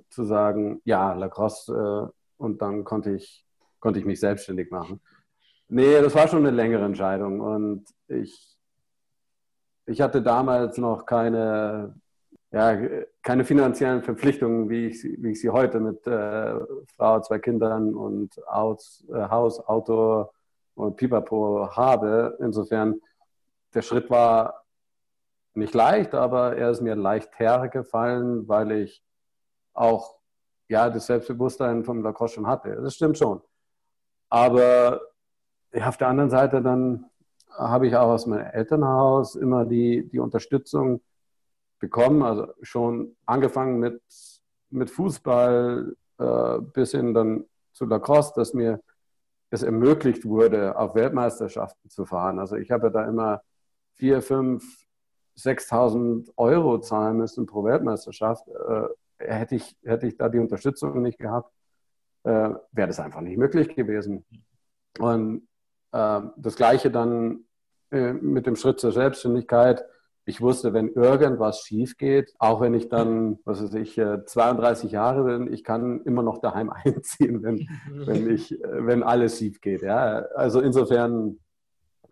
[0.10, 3.46] zu sagen, ja, Lacrosse äh, und dann konnte ich,
[3.80, 5.00] konnte ich mich selbstständig machen.
[5.68, 8.58] Nee, das war schon eine längere Entscheidung und ich,
[9.86, 11.96] ich hatte damals noch keine,
[12.52, 12.78] ja,
[13.22, 16.60] keine finanziellen Verpflichtungen, wie ich, wie ich sie heute mit äh,
[16.96, 20.30] Frau, zwei Kindern und äh, Haus, Auto,
[20.76, 22.38] und Pipapo habe.
[22.40, 23.02] Insofern,
[23.74, 24.64] der Schritt war
[25.54, 29.04] nicht leicht, aber er ist mir leicht hergefallen, weil ich
[29.74, 30.16] auch
[30.68, 32.76] ja, das Selbstbewusstsein vom Lacrosse schon hatte.
[32.82, 33.42] Das stimmt schon.
[34.30, 35.02] Aber
[35.74, 37.06] ja, auf der anderen Seite dann
[37.52, 41.02] habe ich auch aus meinem Elternhaus immer die, die Unterstützung
[41.80, 42.24] bekommen.
[42.24, 44.02] Also schon angefangen mit,
[44.70, 48.82] mit Fußball äh, bis hin dann zu Lacrosse, dass mir
[49.54, 52.40] es ermöglicht wurde, auf Weltmeisterschaften zu fahren.
[52.40, 53.44] Also ich habe da immer
[53.94, 54.64] vier, fünf,
[55.38, 58.48] 6.000 Euro zahlen müssen pro Weltmeisterschaft.
[58.48, 58.88] Äh,
[59.20, 61.54] hätte, ich, hätte ich da die Unterstützung nicht gehabt,
[62.24, 64.26] äh, wäre das einfach nicht möglich gewesen.
[64.98, 65.48] Und
[65.92, 67.46] äh, das Gleiche dann
[67.92, 69.86] äh, mit dem Schritt zur Selbstständigkeit
[70.26, 74.94] ich wusste, wenn irgendwas schief geht, auch wenn ich dann, was weiß ich, 32 äh,
[74.94, 79.60] Jahre bin, ich kann immer noch daheim einziehen, wenn, wenn, ich, äh, wenn alles schief
[79.60, 79.82] geht.
[79.82, 80.26] Ja?
[80.36, 81.40] Also insofern,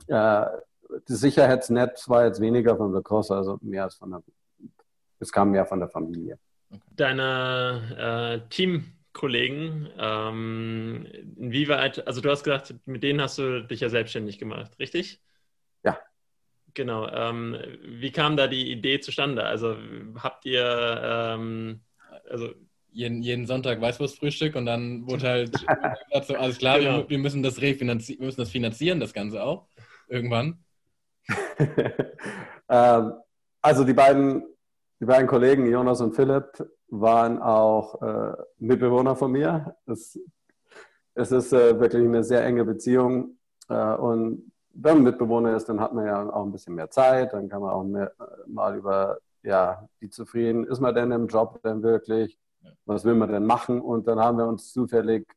[0.08, 0.45] äh,
[1.08, 4.24] das Sicherheitsnetz war jetzt weniger von der Cross, also mehr als von der,
[5.19, 6.38] es kam mehr von der Familie.
[6.95, 13.88] Deine äh, Teamkollegen, ähm, inwieweit, also du hast gesagt, mit denen hast du dich ja
[13.88, 15.21] selbstständig gemacht, richtig?
[16.73, 17.07] Genau.
[17.10, 19.43] Ähm, wie kam da die Idee zustande?
[19.43, 19.75] Also
[20.15, 21.81] habt ihr, ähm,
[22.29, 22.49] also
[22.91, 25.57] jeden, jeden Sonntag Weißwurstfrühstück und dann wurde halt
[26.25, 26.97] so, alles klar, genau.
[26.99, 29.67] wir, wir, müssen das refinanzieren, wir müssen das finanzieren, das Ganze auch,
[30.07, 30.63] irgendwann.
[32.69, 33.13] ähm,
[33.62, 34.43] also die beiden,
[34.99, 36.45] die beiden Kollegen, Jonas und Philipp,
[36.88, 39.75] waren auch äh, Mitbewohner von mir.
[39.86, 40.19] Es,
[41.13, 43.38] es ist äh, wirklich eine sehr enge Beziehung
[43.69, 47.34] äh, und wenn man Mitbewohner ist, dann hat man ja auch ein bisschen mehr Zeit,
[47.34, 48.12] dann kann man auch mehr,
[48.47, 52.38] mal über, ja, wie zufrieden ist man denn im Job denn wirklich,
[52.86, 55.27] was will man denn machen und dann haben wir uns zufällig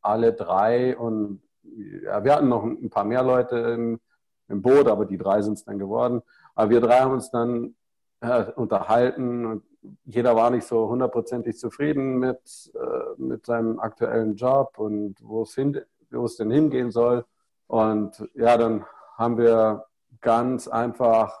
[0.00, 4.00] alle drei und ja, wir hatten noch ein paar mehr Leute im,
[4.48, 6.22] im Boot, aber die drei sind es dann geworden.
[6.54, 7.74] Aber wir drei haben uns dann
[8.20, 9.62] äh, unterhalten und
[10.04, 15.54] jeder war nicht so hundertprozentig zufrieden mit, äh, mit seinem aktuellen Job und wo es,
[15.54, 17.24] hin, wo es denn hingehen soll.
[17.72, 18.84] Und ja, dann
[19.16, 19.86] haben wir
[20.20, 21.32] ganz einfach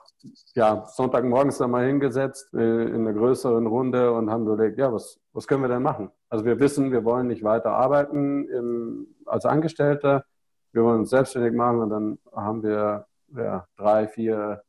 [0.54, 5.20] ja, Sonntagmorgens dann mal hingesetzt äh, in einer größeren Runde und haben überlegt, ja, was,
[5.34, 6.10] was können wir denn machen?
[6.30, 10.24] Also wir wissen, wir wollen nicht weiter arbeiten im, als Angestellter,
[10.72, 13.04] wir wollen uns selbstständig machen und dann haben wir
[13.36, 14.62] ja, drei, vier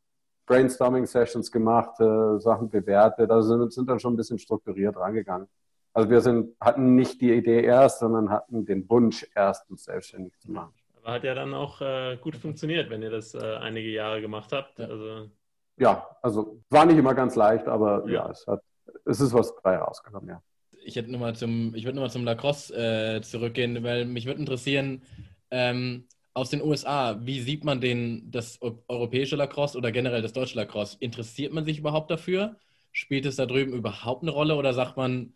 [0.47, 5.47] Brainstorming-Sessions gemacht, äh, Sachen bewertet, also sind, sind dann schon ein bisschen strukturiert rangegangen.
[5.93, 10.37] Also wir sind, hatten nicht die Idee erst, sondern hatten den Wunsch erst, uns selbstständig
[10.39, 10.73] zu machen.
[11.03, 14.53] Aber hat ja dann auch äh, gut funktioniert, wenn ihr das äh, einige Jahre gemacht
[14.53, 14.79] habt.
[14.79, 15.29] Also,
[15.77, 18.61] ja, also war nicht immer ganz leicht, aber ja, ja es, hat,
[19.03, 20.41] es ist was dabei rausgekommen, ja.
[20.85, 24.39] Ich, hätte noch mal zum, ich würde nochmal zum Lacrosse äh, zurückgehen, weil mich würde
[24.39, 25.03] interessieren,
[25.51, 30.55] ähm, aus den USA, wie sieht man den, das europäische Lacrosse oder generell das deutsche
[30.55, 30.97] Lacrosse?
[30.99, 32.55] Interessiert man sich überhaupt dafür?
[32.93, 35.33] Spielt es da drüben überhaupt eine Rolle oder sagt man,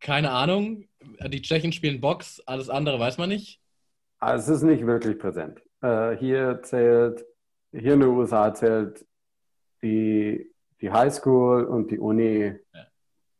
[0.00, 0.86] keine Ahnung,
[1.28, 3.60] die Tschechen spielen Box, alles andere weiß man nicht?
[4.18, 5.62] Also es ist nicht wirklich präsent.
[5.80, 7.24] Äh, hier zählt,
[7.70, 9.06] hier in den USA zählt
[9.82, 12.86] die, die Highschool und die Uni ja.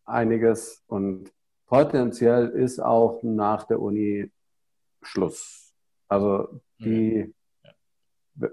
[0.04, 1.32] einiges und
[1.66, 4.30] potenziell ist auch nach der Uni
[5.02, 5.74] Schluss.
[6.08, 7.70] Also die, ja.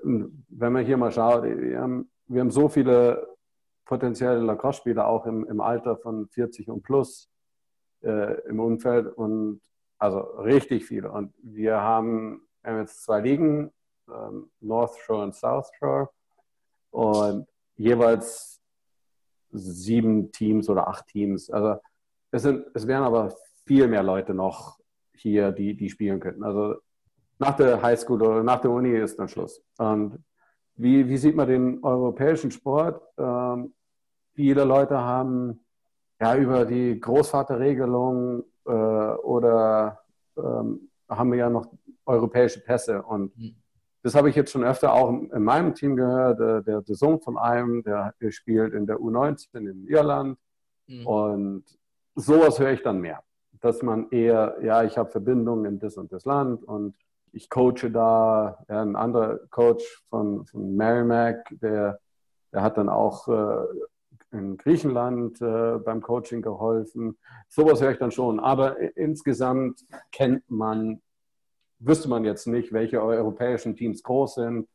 [0.04, 3.36] wenn man hier mal schaut, wir haben, wir haben so viele
[3.86, 7.30] potenzielle Lacrosse-Spieler auch im, im Alter von 40 und plus
[8.02, 9.62] äh, im Umfeld und
[9.98, 11.12] also richtig viele.
[11.12, 13.72] Und wir haben, wir haben jetzt zwei Ligen,
[14.10, 16.10] ähm, North Shore und South Shore
[16.92, 18.62] und jeweils
[19.52, 21.50] sieben Teams oder acht Teams.
[21.50, 21.80] Also
[22.32, 23.34] es, sind, es wären aber
[23.66, 24.78] viel mehr Leute noch
[25.14, 26.44] hier, die, die spielen könnten.
[26.44, 26.76] Also
[27.40, 29.62] nach der Highschool oder nach der Uni ist dann Schluss.
[29.78, 30.24] Und
[30.76, 33.02] wie, wie sieht man den europäischen Sport?
[33.18, 33.74] Ähm,
[34.34, 35.66] viele Leute haben
[36.20, 40.00] ja über die Großvaterregelung äh, oder
[40.38, 41.68] ähm, haben wir ja noch
[42.06, 43.02] europäische Pässe.
[43.02, 43.56] Und mhm.
[44.02, 46.40] das habe ich jetzt schon öfter auch in meinem Team gehört.
[46.40, 50.38] Äh, der, der Sohn von einem, der, der spielt in der U19 in Irland.
[50.88, 51.08] Mhm.
[51.08, 51.64] Und
[52.16, 53.24] sowas höre ich dann mehr.
[53.62, 56.96] Dass man eher, ja, ich habe Verbindungen in das und das Land und
[57.32, 58.64] ich coache da.
[58.70, 62.00] Ja, ein anderer Coach von, von Merrimack, der,
[62.54, 63.66] der hat dann auch äh,
[64.38, 67.18] in Griechenland äh, beim Coaching geholfen.
[67.48, 68.40] Sowas höre ich dann schon.
[68.40, 71.02] Aber insgesamt kennt man,
[71.80, 74.68] wüsste man jetzt nicht, welche europäischen Teams groß sind,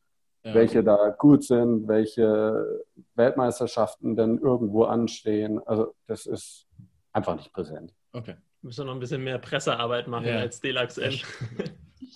[0.43, 0.53] ja.
[0.53, 2.83] welche da gut sind, welche
[3.15, 5.59] Weltmeisterschaften denn irgendwo anstehen.
[5.65, 6.67] Also das ist
[7.13, 7.93] einfach nicht präsent.
[8.13, 8.35] Okay.
[8.61, 10.37] Wir müssen noch ein bisschen mehr Pressearbeit machen ja.
[10.37, 11.15] als DLAX-N.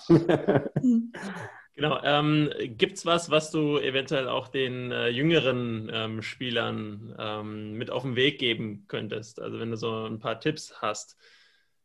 [1.75, 2.01] Genau.
[2.03, 7.91] Ähm, Gibt es was, was du eventuell auch den äh, jüngeren ähm, Spielern ähm, mit
[7.91, 9.41] auf den Weg geben könntest?
[9.41, 11.17] Also wenn du so ein paar Tipps hast.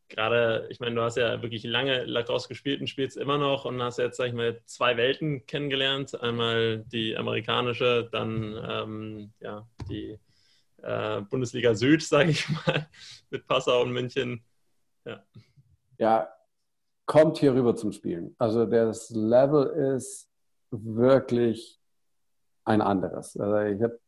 [0.09, 3.81] Gerade, ich meine, du hast ja wirklich lange Lacrosse gespielt und spielst immer noch und
[3.83, 6.21] hast jetzt, sag ich mal, zwei Welten kennengelernt.
[6.21, 10.19] Einmal die amerikanische, dann ähm, ja, die
[10.83, 12.89] äh, Bundesliga Süd, sage ich mal,
[13.31, 14.45] mit Passau und München.
[15.05, 15.25] Ja.
[15.99, 16.29] ja,
[17.07, 18.35] kommt hier rüber zum Spielen.
[18.39, 20.29] Also das Level ist
[20.71, 21.81] wirklich
[22.65, 23.37] ein anderes.
[23.37, 23.99] Also ich habe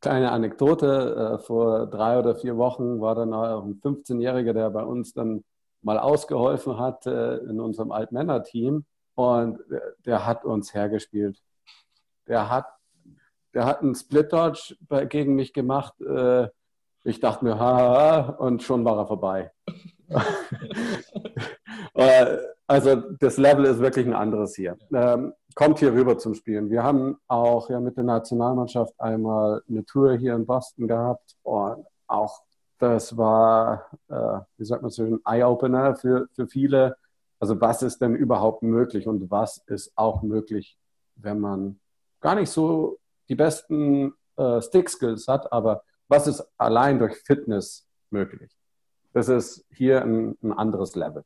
[0.00, 1.34] kleine Anekdote.
[1.34, 5.44] Äh, vor drei oder vier Wochen war dann auch ein 15-Jähriger, der bei uns dann
[5.82, 8.84] mal ausgeholfen hat äh, in unserem Altmänner-Team.
[9.16, 9.60] Und
[10.04, 11.40] der hat uns hergespielt.
[12.26, 12.66] Der hat,
[13.52, 14.76] der hat einen Split-Dodge
[15.08, 16.00] gegen mich gemacht.
[16.00, 16.48] Äh,
[17.04, 19.52] ich dachte mir, haha, und schon war er vorbei.
[21.94, 24.76] Äh, also das Level ist wirklich ein anderes hier.
[24.92, 26.70] Ähm, kommt hier rüber zum Spielen.
[26.70, 31.86] Wir haben auch ja mit der Nationalmannschaft einmal eine Tour hier in Boston gehabt und
[32.06, 32.42] auch
[32.78, 36.96] das war, äh, wie sagt man so, ein Eye-Opener für, für viele.
[37.38, 40.76] Also was ist denn überhaupt möglich und was ist auch möglich,
[41.16, 41.78] wenn man
[42.20, 48.50] gar nicht so die besten äh, Stick-Skills hat, aber was ist allein durch Fitness möglich?
[49.12, 51.24] Das ist hier ein, ein anderes Level.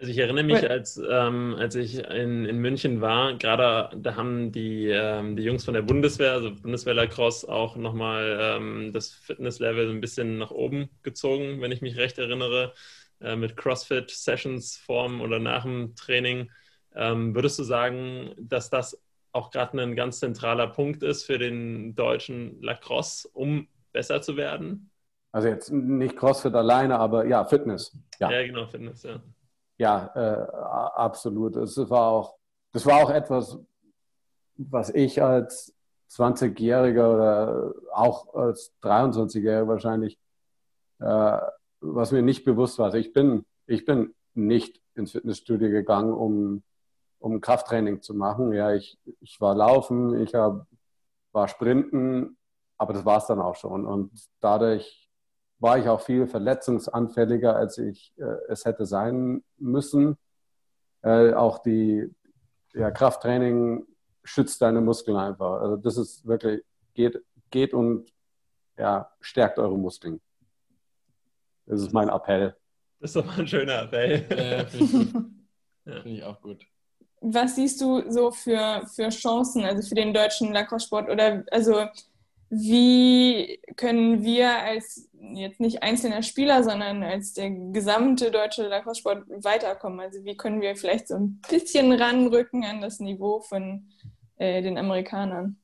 [0.00, 4.50] Also ich erinnere mich, als, ähm, als ich in, in München war, gerade da haben
[4.50, 9.90] die, ähm, die Jungs von der Bundeswehr, also Bundeswehr Lacrosse, auch nochmal ähm, das Fitnesslevel
[9.90, 12.72] ein bisschen nach oben gezogen, wenn ich mich recht erinnere,
[13.20, 16.50] äh, mit CrossFit-Sessions vorm oder nach dem Training.
[16.94, 18.98] Ähm, würdest du sagen, dass das
[19.32, 24.90] auch gerade ein ganz zentraler Punkt ist für den deutschen Lacrosse, um besser zu werden?
[25.32, 27.94] Also jetzt nicht CrossFit alleine, aber ja, Fitness.
[28.18, 29.20] Ja, ja genau, Fitness, ja
[29.80, 30.52] ja, äh,
[30.94, 31.56] absolut.
[31.56, 32.36] Das war, auch,
[32.72, 33.58] das war auch etwas,
[34.58, 35.74] was ich als
[36.10, 40.18] 20-Jähriger oder auch als 23-Jähriger wahrscheinlich,
[40.98, 41.38] äh,
[41.80, 42.86] was mir nicht bewusst war.
[42.86, 46.62] Also ich bin, ich bin nicht ins Fitnessstudio gegangen, um,
[47.18, 48.52] um Krafttraining zu machen.
[48.52, 50.66] Ja, ich, ich war laufen, ich hab,
[51.32, 52.36] war sprinten,
[52.76, 53.86] aber das war es dann auch schon.
[53.86, 55.09] Und dadurch
[55.60, 60.16] war ich auch viel verletzungsanfälliger, als ich äh, es hätte sein müssen.
[61.02, 62.10] Äh, auch die
[62.72, 63.86] ja, Krafttraining
[64.24, 65.60] schützt deine Muskeln einfach.
[65.60, 66.62] Also das ist wirklich,
[66.94, 68.10] geht, geht und
[68.78, 70.20] ja, stärkt eure Muskeln.
[71.66, 72.56] Das ist mein Appell.
[72.98, 74.26] Das ist doch mal ein schöner Appell.
[74.30, 75.12] Ja, Finde ich,
[75.84, 76.02] ja.
[76.02, 76.66] find ich auch gut.
[77.22, 81.10] Was siehst du so für, für Chancen, also für den deutschen Lacrosse-Sport?
[81.10, 81.84] Oder also
[82.50, 90.00] wie können wir als jetzt nicht einzelner Spieler, sondern als der gesamte deutsche Lacrosse-Sport weiterkommen?
[90.00, 93.88] Also wie können wir vielleicht so ein bisschen ranrücken an das Niveau von
[94.36, 95.60] äh, den Amerikanern?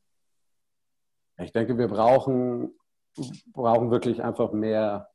[1.39, 2.73] Ich denke, wir brauchen,
[3.53, 5.09] brauchen wirklich einfach mehr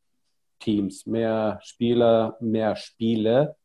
[0.60, 3.56] Teams, mehr Spieler, mehr Spiele.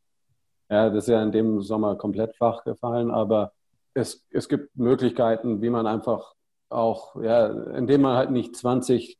[0.70, 3.52] Ja, das ist ja in dem Sommer komplett flach gefallen, aber
[3.94, 6.35] es, es gibt Möglichkeiten, wie man einfach
[6.68, 9.18] auch, ja, indem man halt nicht 20,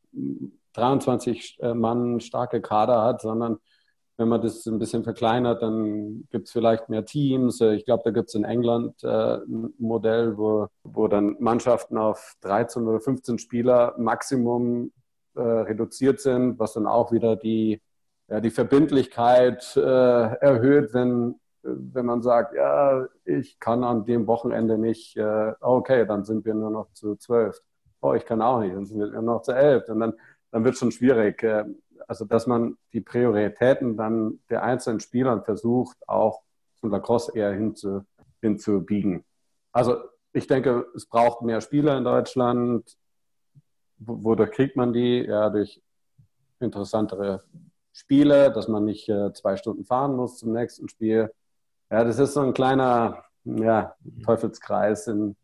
[0.73, 3.59] 23 äh, Mann starke Kader hat, sondern
[4.19, 7.61] wenn man das ein bisschen verkleinert, dann gibt es vielleicht mehr Teams.
[7.61, 11.99] Äh, ich glaube, da gibt es in England äh, ein Modell, wo, wo dann Mannschaften
[11.99, 14.93] auf 13 oder 15 Spieler Maximum
[15.39, 17.83] reduziert sind, was dann auch wieder die,
[18.27, 25.17] ja, die Verbindlichkeit erhöht, wenn, wenn man sagt, ja, ich kann an dem Wochenende nicht,
[25.17, 27.61] äh, okay, dann sind wir nur noch zu zwölf.
[28.01, 29.89] Oh, ich kann auch nicht, dann sind wir nur noch zu elf.
[29.89, 30.15] Und dann,
[30.51, 31.43] dann wird es schon schwierig.
[31.43, 31.65] Äh,
[32.07, 36.43] also, dass man die Prioritäten dann der einzelnen Spieler versucht, auch
[36.77, 38.03] zum Lacrosse eher hinzu,
[38.41, 39.25] hinzubiegen.
[39.73, 39.97] Also,
[40.33, 42.97] ich denke, es braucht mehr Spieler in Deutschland.
[43.99, 45.25] Wodurch kriegt man die?
[45.25, 45.83] Ja, durch
[46.61, 47.43] interessantere
[47.93, 51.33] Spiele, dass man nicht äh, zwei Stunden fahren muss zum nächsten Spiel.
[51.91, 53.95] Ja, das ist so ein kleiner ja,
[54.25, 55.37] Teufelskreis, in,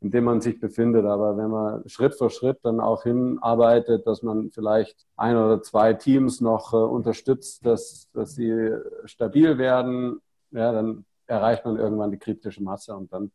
[0.00, 1.04] in dem man sich befindet.
[1.04, 5.92] Aber wenn man Schritt für Schritt dann auch hinarbeitet, dass man vielleicht ein oder zwei
[5.92, 10.20] Teams noch äh, unterstützt, dass, dass sie stabil werden,
[10.52, 13.30] ja, dann erreicht man irgendwann die kritische Masse und dann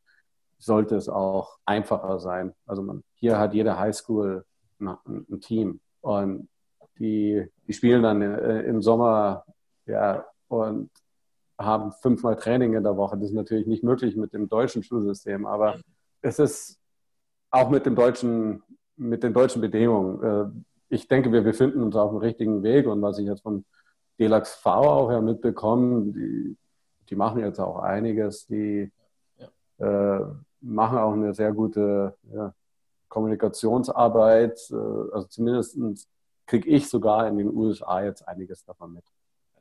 [0.57, 2.53] sollte es auch einfacher sein.
[2.65, 4.45] Also man, hier hat jede Highschool
[4.79, 6.49] ein, ein Team und
[6.97, 9.45] die, die spielen dann äh, im Sommer
[9.85, 10.89] ja, und
[11.59, 13.17] haben fünfmal Training in der Woche.
[13.17, 15.79] Das ist natürlich nicht möglich mit dem deutschen Schulsystem, aber
[16.21, 16.79] es ist
[17.51, 18.63] auch mit dem deutschen,
[18.95, 20.23] mit den deutschen Bedingungen.
[20.23, 23.65] Äh, ich denke, wir befinden uns auf dem richtigen Weg und was ich jetzt vom
[24.19, 26.57] DELAX V auch ja mitbekomme, die,
[27.09, 28.91] die machen jetzt auch einiges, die
[29.37, 30.17] ja.
[30.17, 30.25] äh,
[30.61, 32.53] machen auch eine sehr gute ja,
[33.09, 34.59] Kommunikationsarbeit.
[34.71, 35.77] Äh, also zumindest
[36.45, 39.03] kriege ich sogar in den USA jetzt einiges davon mit.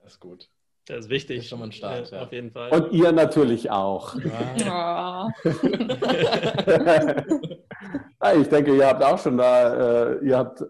[0.03, 0.49] Das ist gut.
[0.89, 1.37] Das ist wichtig.
[1.37, 2.71] Das ist schon mal ein Start, ja, auf jeden Fall.
[2.71, 4.17] Und ihr natürlich auch.
[4.57, 5.29] Ja.
[8.41, 10.65] ich denke, ihr habt auch schon da, äh, ihr habt,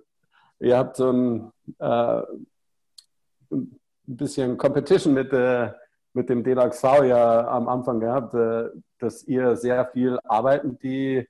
[0.59, 2.23] ihr habt so ein, äh,
[3.53, 5.71] ein bisschen Competition mit, äh,
[6.15, 11.29] mit dem DLAX V ja am Anfang gehabt, äh, dass ihr sehr viel arbeiten, die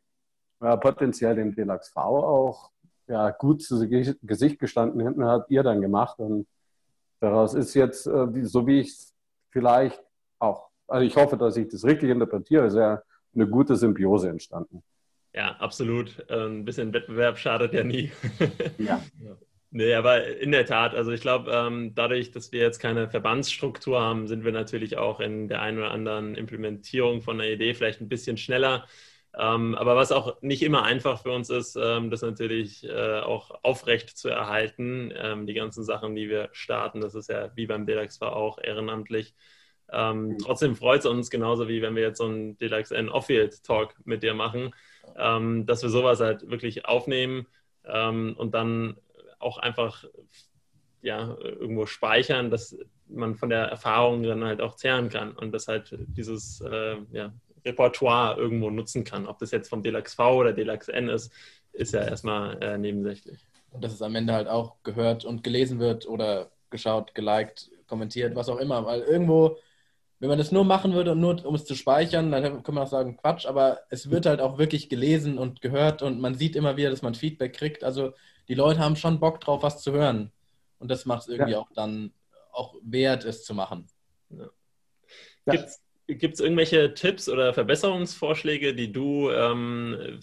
[0.58, 2.70] potenziell dem DLAX V auch
[3.06, 6.46] ja, gut zu Gesicht gestanden hinten hat ihr dann gemacht und
[7.20, 9.14] Daraus ist jetzt, äh, so wie ich es
[9.50, 10.00] vielleicht
[10.38, 13.02] auch, also ich hoffe, dass ich das richtig interpretiere, ist ja
[13.34, 14.82] eine gute Symbiose entstanden.
[15.34, 16.24] Ja, absolut.
[16.28, 18.10] Äh, ein bisschen Wettbewerb schadet ja nie.
[18.78, 19.02] Ja.
[19.70, 24.00] Nee, aber in der Tat, also ich glaube, ähm, dadurch, dass wir jetzt keine Verbandsstruktur
[24.00, 28.00] haben, sind wir natürlich auch in der einen oder anderen Implementierung von einer Idee vielleicht
[28.00, 28.86] ein bisschen schneller.
[29.40, 33.62] Ähm, aber was auch nicht immer einfach für uns ist, ähm, das natürlich äh, auch
[33.62, 35.12] aufrecht zu erhalten.
[35.16, 38.58] Ähm, die ganzen Sachen, die wir starten, das ist ja wie beim DELAX war auch
[38.58, 39.34] ehrenamtlich.
[39.90, 40.38] Ähm, mhm.
[40.38, 43.94] trotzdem freut es uns genauso wie wenn wir jetzt so einen DELAX N Off-Field Talk
[44.04, 44.74] mit dir machen,
[45.16, 47.46] ähm, dass wir sowas halt wirklich aufnehmen
[47.84, 48.96] ähm, und dann
[49.38, 50.04] auch einfach
[51.00, 55.68] ja, irgendwo speichern, dass man von der Erfahrung dann halt auch zehren kann und dass
[55.68, 57.32] halt dieses äh, ja,
[57.64, 59.26] Repertoire irgendwo nutzen kann.
[59.26, 61.32] Ob das jetzt vom Deluxe V oder Deluxe N ist,
[61.72, 63.38] ist ja erstmal äh, nebensächlich.
[63.70, 68.34] Und dass es am Ende halt auch gehört und gelesen wird oder geschaut, geliked, kommentiert,
[68.34, 68.84] was auch immer.
[68.84, 69.58] Weil irgendwo,
[70.18, 72.84] wenn man das nur machen würde und nur um es zu speichern, dann könnte man
[72.84, 76.56] auch sagen, Quatsch, aber es wird halt auch wirklich gelesen und gehört und man sieht
[76.56, 77.84] immer wieder, dass man Feedback kriegt.
[77.84, 78.12] Also
[78.48, 80.32] die Leute haben schon Bock drauf, was zu hören.
[80.78, 81.58] Und das macht es irgendwie ja.
[81.58, 82.12] auch dann
[82.52, 83.86] auch wert, es zu machen.
[84.30, 84.48] Ja.
[85.46, 90.18] Gibt es Gibt es irgendwelche Tipps oder Verbesserungsvorschläge, die du ähm,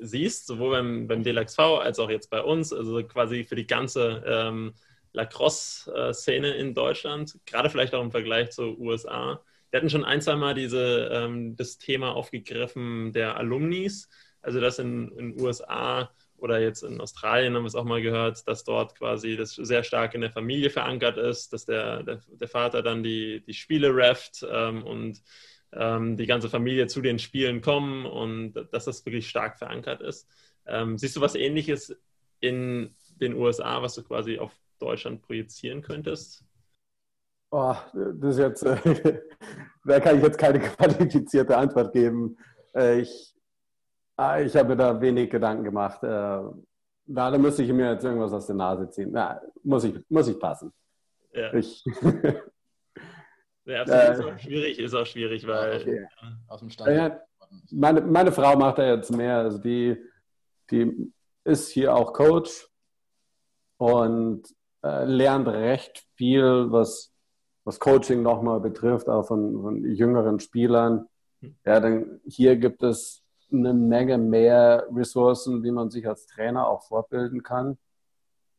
[0.00, 4.24] siehst, sowohl beim, beim DLXV als auch jetzt bei uns, also quasi für die ganze
[4.26, 4.72] ähm,
[5.12, 9.44] Lacrosse-Szene in Deutschland, gerade vielleicht auch im Vergleich zu USA?
[9.70, 14.08] Wir hatten schon ein, zwei Mal diese, ähm, das Thema aufgegriffen der Alumnis,
[14.40, 16.10] also dass in den USA
[16.44, 19.82] oder jetzt in Australien haben wir es auch mal gehört, dass dort quasi das sehr
[19.82, 23.90] stark in der Familie verankert ist, dass der, der, der Vater dann die, die Spiele
[23.96, 25.22] rafft ähm, und
[25.72, 30.28] ähm, die ganze Familie zu den Spielen kommen und dass das wirklich stark verankert ist.
[30.66, 31.96] Ähm, siehst du was Ähnliches
[32.40, 36.44] in den USA, was du quasi auf Deutschland projizieren könntest?
[37.50, 39.22] Oh, das jetzt, äh,
[39.86, 42.36] da kann ich jetzt keine qualifizierte Antwort geben.
[42.74, 43.33] Äh, ich,
[44.16, 46.02] ich habe mir da wenig Gedanken gemacht.
[46.02, 49.10] Äh, da, da müsste ich mir jetzt irgendwas aus der Nase ziehen.
[49.12, 50.72] Na, muss ich, muss ich passen.
[51.32, 51.52] Ja.
[51.52, 51.84] Ich,
[53.64, 54.18] ja, absolut.
[54.18, 56.06] ist auch schwierig, ist auch schwierig, weil okay.
[56.48, 56.90] aus dem Stand.
[56.90, 57.20] Ja,
[57.70, 59.38] meine, meine Frau macht da jetzt mehr.
[59.38, 59.96] Also die,
[60.70, 61.12] die
[61.44, 62.68] ist hier auch Coach
[63.76, 64.42] und
[64.82, 67.14] äh, lernt recht viel, was
[67.64, 71.06] was Coaching nochmal betrifft, auch von, von jüngeren Spielern.
[71.64, 73.23] Ja, dann hier gibt es
[73.58, 77.78] eine Menge mehr Ressourcen, wie man sich als Trainer auch fortbilden kann.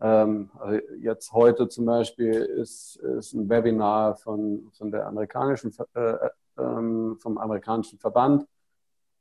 [0.02, 6.30] Ähm, also jetzt heute zum Beispiel ist, ist ein Webinar von, von der amerikanischen, äh,
[6.58, 8.46] ähm, vom amerikanischen Verband.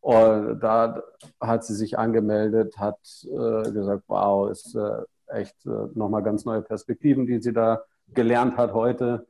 [0.00, 1.02] Und da
[1.40, 6.62] hat sie sich angemeldet, hat äh, gesagt, wow, ist äh, echt äh, nochmal ganz neue
[6.62, 9.26] Perspektiven, die sie da gelernt hat heute.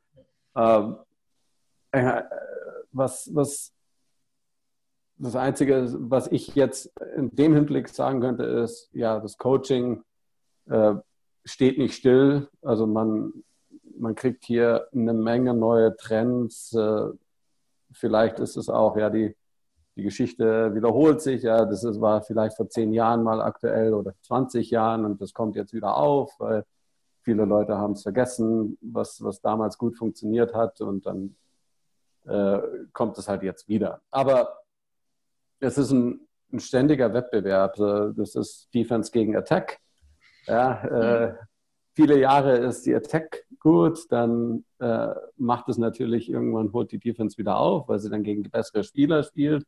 [0.57, 0.97] Ähm,
[1.93, 2.23] äh,
[2.91, 3.74] was, was
[5.25, 10.03] das Einzige, was ich jetzt in dem Hinblick sagen könnte, ist, ja, das Coaching
[10.67, 10.95] äh,
[11.45, 12.49] steht nicht still.
[12.63, 13.33] Also man,
[13.99, 16.73] man kriegt hier eine Menge neue Trends.
[16.75, 17.09] Äh,
[17.93, 19.37] vielleicht ist es auch, ja, die,
[19.97, 21.43] die Geschichte wiederholt sich.
[21.43, 25.33] Ja, das ist, war vielleicht vor zehn Jahren mal aktuell oder 20 Jahren und das
[25.33, 26.65] kommt jetzt wieder auf, weil
[27.23, 31.37] viele Leute haben es vergessen, was, was damals gut funktioniert hat und dann
[32.27, 32.59] äh,
[32.93, 34.01] kommt es halt jetzt wieder.
[34.11, 34.64] Aber
[35.65, 36.21] es ist ein,
[36.53, 37.77] ein ständiger Wettbewerb.
[37.77, 39.79] Das ist Defense gegen Attack.
[40.47, 41.35] Ja, äh,
[41.95, 47.39] viele Jahre ist die Attack gut, dann äh, macht es natürlich irgendwann, holt die Defense
[47.39, 49.65] wieder auf, weil sie dann gegen bessere Spieler spielt,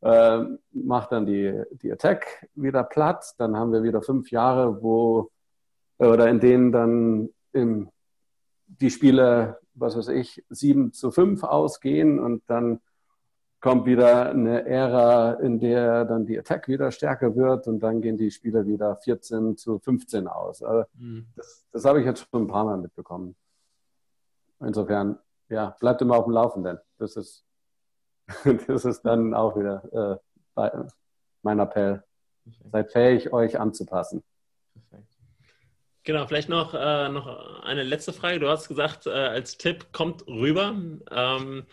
[0.00, 3.34] äh, macht dann die, die Attack wieder platt.
[3.36, 5.30] Dann haben wir wieder fünf Jahre, wo
[5.98, 7.90] oder in denen dann im,
[8.66, 12.80] die Spiele, was weiß ich, 7 zu 5 ausgehen und dann
[13.60, 18.16] kommt wieder eine Ära, in der dann die Attack wieder stärker wird und dann gehen
[18.16, 20.62] die Spiele wieder 14 zu 15 aus.
[20.62, 21.26] Also mhm.
[21.34, 23.34] das, das habe ich jetzt schon ein paar Mal mitbekommen.
[24.60, 26.78] Insofern, ja, bleibt immer auf dem Laufenden.
[26.98, 27.44] Das ist,
[28.66, 30.20] das ist dann auch wieder
[30.56, 30.84] äh,
[31.42, 32.02] mein Appell.
[32.70, 34.22] Seid fähig, euch anzupassen.
[36.04, 38.38] Genau, vielleicht noch, äh, noch eine letzte Frage.
[38.38, 40.76] Du hast gesagt, äh, als Tipp kommt rüber.
[41.10, 41.66] Ähm,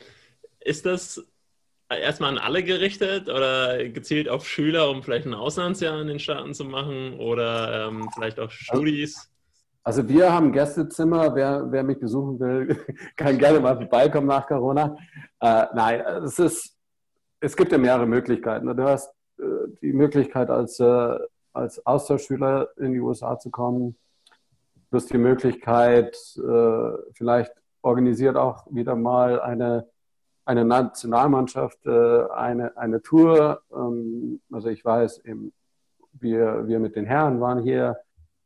[0.59, 1.23] ist das
[1.97, 6.53] erstmal an alle gerichtet oder gezielt auf Schüler, um vielleicht ein Auslandsjahr in den Staaten
[6.53, 9.29] zu machen oder ähm, vielleicht auch Studis?
[9.83, 11.35] Also wir haben Gästezimmer.
[11.35, 12.77] Wer, wer mich besuchen will,
[13.17, 14.95] kann gerne mal vorbeikommen nach Corona.
[15.41, 16.77] Äh, nein, es, ist,
[17.39, 18.65] es gibt ja mehrere Möglichkeiten.
[18.75, 19.43] Du hast äh,
[19.81, 21.17] die Möglichkeit, als, äh,
[21.51, 23.97] als Austauschschüler in die USA zu kommen.
[24.89, 29.87] Du hast die Möglichkeit, äh, vielleicht organisiert auch wieder mal eine,
[30.45, 33.61] eine Nationalmannschaft, äh, eine, eine Tour.
[33.73, 35.53] Ähm, also ich weiß, eben,
[36.13, 37.97] wir, wir mit den Herren waren hier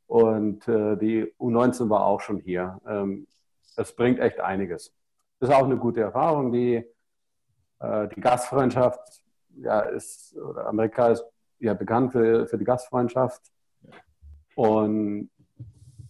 [0.08, 2.80] und äh, die U19 war auch schon hier.
[2.88, 3.28] Ähm,
[3.76, 4.94] das bringt echt einiges.
[5.40, 6.52] Das ist auch eine gute Erfahrung.
[6.52, 6.84] Die,
[7.80, 9.22] die Gastfreundschaft
[9.56, 11.24] ja, ist, oder Amerika ist
[11.60, 13.44] ja bekannt für, für die Gastfreundschaft.
[14.56, 15.30] Und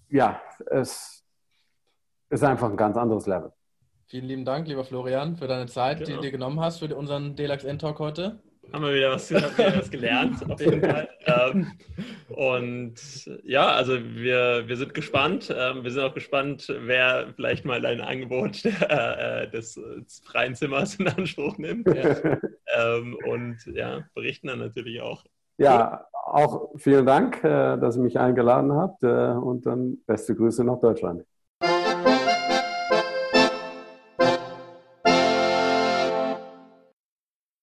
[0.08, 1.26] ja, es
[2.30, 3.52] ist einfach ein ganz anderes Level.
[4.10, 6.08] Vielen lieben Dank, lieber Florian, für deine Zeit, genau.
[6.08, 8.40] die du dir genommen hast für unseren Delax N-Talk heute.
[8.72, 11.10] Haben wir wieder was, wieder was gelernt, auf jeden Fall.
[11.26, 11.72] Ähm,
[12.30, 12.96] und
[13.44, 15.54] ja, also wir, wir sind gespannt.
[15.54, 20.96] Ähm, wir sind auch gespannt, wer vielleicht mal dein Angebot äh, des, des, freien Zimmers
[20.96, 21.88] in Anspruch nimmt.
[21.88, 22.38] Ja.
[22.78, 25.26] ähm, und ja, berichten dann natürlich auch.
[25.58, 30.64] Ja, auch vielen Dank, äh, dass ihr mich eingeladen habt äh, und dann beste Grüße
[30.64, 31.26] nach Deutschland.